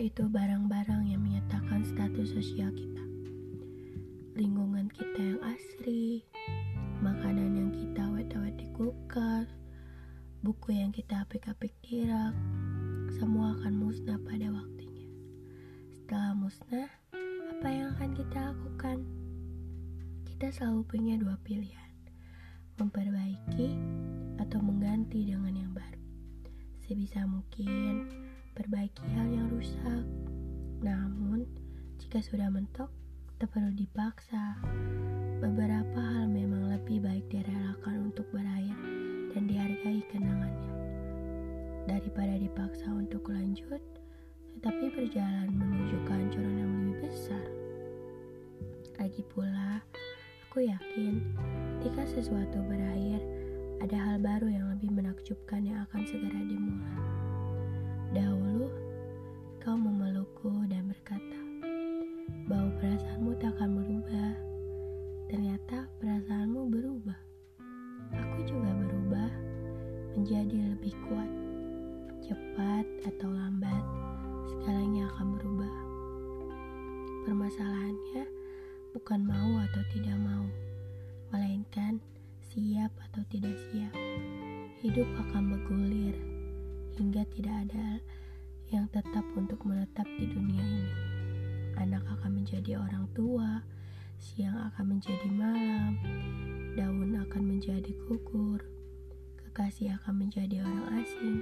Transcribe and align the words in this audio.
itu 0.00 0.24
barang-barang 0.24 1.12
yang 1.12 1.20
menyatakan 1.20 1.84
status 1.84 2.32
sosial 2.32 2.72
kita. 2.72 3.04
Lingkungan 4.32 4.88
kita 4.88 5.20
yang 5.20 5.40
asri, 5.44 6.24
makanan 7.04 7.60
yang 7.60 7.70
kita 7.76 8.08
wet-wet 8.08 8.56
di 8.56 8.64
kulkas, 8.72 9.52
buku 10.40 10.80
yang 10.80 10.88
kita 10.88 11.20
apik-apik 11.20 11.76
di 11.84 12.08
rak, 12.08 12.32
semua 13.20 13.52
akan 13.60 13.76
musnah 13.76 14.16
pada 14.24 14.48
waktunya. 14.48 15.04
Setelah 15.92 16.32
musnah, 16.32 16.88
apa 17.52 17.68
yang 17.68 17.92
akan 18.00 18.10
kita 18.16 18.38
lakukan? 18.56 19.04
Kita 20.24 20.48
selalu 20.48 20.88
punya 20.88 21.14
dua 21.20 21.36
pilihan, 21.44 21.92
memperbaiki 22.80 23.76
atau 24.40 24.58
mengganti 24.64 25.28
dengan 25.28 25.52
yang 25.52 25.72
baru. 25.76 26.00
Sebisa 26.80 27.28
mungkin, 27.28 28.08
perbaiki 28.60 29.00
hal 29.16 29.28
yang 29.32 29.48
rusak. 29.48 30.04
Namun, 30.84 31.48
jika 31.96 32.20
sudah 32.20 32.52
mentok, 32.52 32.92
tak 33.40 33.48
perlu 33.56 33.72
dipaksa. 33.72 34.60
Beberapa 35.40 35.96
hal 35.96 36.28
memang 36.28 36.68
lebih 36.68 37.00
baik 37.00 37.24
direlakan 37.32 38.12
untuk 38.12 38.28
berakhir 38.28 38.76
dan 39.32 39.48
dihargai 39.48 40.04
kenangannya. 40.12 40.72
Daripada 41.88 42.36
dipaksa 42.36 42.84
untuk 42.92 43.32
lanjut, 43.32 43.80
tetapi 44.60 44.92
berjalan 44.92 45.48
menuju 45.56 45.96
kehancuran 46.04 46.54
yang 46.60 46.72
lebih 46.84 47.08
besar. 47.08 47.46
Lagi 49.00 49.24
pula, 49.32 49.80
aku 50.52 50.68
yakin 50.68 51.24
jika 51.80 52.04
sesuatu 52.04 52.60
berakhir, 52.68 53.24
ada 53.80 53.96
hal 53.96 54.20
baru 54.20 54.52
yang 54.52 54.68
lebih 54.76 54.92
menakjubkan 54.92 55.64
yang 55.64 55.80
akan 55.88 56.04
segera 56.04 56.44
dimulai. 56.44 57.19
Perasaanmu 62.80 63.36
tak 63.36 63.52
akan 63.60 63.76
berubah. 63.76 64.32
Ternyata 65.28 65.84
perasaanmu 66.00 66.72
berubah. 66.72 67.20
Aku 68.16 68.40
juga 68.48 68.72
berubah 68.72 69.28
menjadi 70.16 70.72
lebih 70.72 70.96
kuat. 71.04 71.28
Cepat 72.24 72.88
atau 73.04 73.28
lambat, 73.28 73.84
segalanya 74.48 75.12
akan 75.12 75.26
berubah. 75.36 75.74
Permasalahannya 77.28 78.24
bukan 78.96 79.28
mau 79.28 79.60
atau 79.60 79.82
tidak 79.92 80.16
mau, 80.16 80.48
melainkan 81.36 82.00
siap 82.48 82.96
atau 83.12 83.20
tidak 83.28 83.60
siap. 83.68 83.92
Hidup 84.80 85.08
akan 85.28 85.52
bergulir 85.52 86.16
hingga 86.96 87.28
tidak 87.36 87.68
ada 87.68 88.00
yang 88.72 88.88
tetap 88.88 89.26
untuk 89.36 89.60
menetap 89.68 90.08
di 90.16 90.32
dunia 90.32 90.64
ini. 90.64 90.79
Menjadi 92.50 92.82
orang 92.82 93.06
tua, 93.14 93.62
siang 94.18 94.58
akan 94.58 94.98
menjadi 94.98 95.30
malam, 95.30 95.94
daun 96.74 97.14
akan 97.14 97.42
menjadi 97.46 97.94
gugur, 98.10 98.66
kekasih 99.38 99.94
akan 100.02 100.26
menjadi 100.26 100.58
orang 100.58 100.98
asing. 100.98 101.38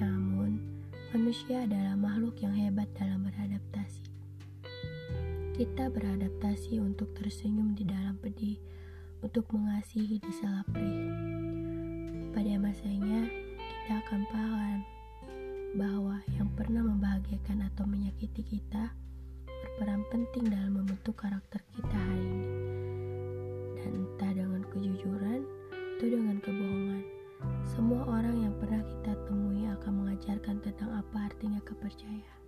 Namun, 0.00 0.64
manusia 1.12 1.68
adalah 1.68 1.92
makhluk 1.92 2.40
yang 2.40 2.56
hebat 2.56 2.88
dalam 2.96 3.28
beradaptasi. 3.28 4.08
Kita 5.60 5.92
beradaptasi 5.92 6.80
untuk 6.80 7.12
tersenyum 7.12 7.76
di 7.76 7.84
dalam 7.84 8.16
pedih, 8.16 8.56
untuk 9.20 9.44
mengasihi 9.52 10.24
di 10.24 10.32
salah. 10.40 10.64
Pada 12.32 12.54
masanya, 12.56 13.28
kita 13.60 13.92
akan 14.08 14.24
paham 14.32 14.80
bahwa 15.76 16.16
yang 16.32 16.48
pernah 16.56 16.80
membahagiakan 16.80 17.68
atau 17.68 17.84
menyakiti 17.84 18.40
kita 18.40 18.96
berperan 19.80 20.04
penting 20.12 20.44
dalam 20.52 20.76
membentuk 20.76 21.16
karakter 21.16 21.56
kita 21.72 21.96
hari 21.96 22.20
ini. 22.20 22.52
Dan 23.80 23.90
entah 23.96 24.28
dengan 24.36 24.60
kejujuran 24.68 25.40
atau 25.72 26.04
dengan 26.04 26.36
kebohongan, 26.44 27.00
semua 27.64 28.04
orang 28.04 28.44
yang 28.44 28.52
pernah 28.60 28.84
kita 28.84 29.16
temui 29.24 29.64
akan 29.80 30.04
mengajarkan 30.04 30.60
tentang 30.60 31.00
apa 31.00 31.32
artinya 31.32 31.56
kepercayaan. 31.64 32.40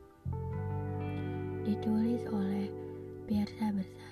Ditulis 1.65 2.21
oleh 2.29 2.69
Biarsa 3.25 3.73
Bersah 3.81 4.12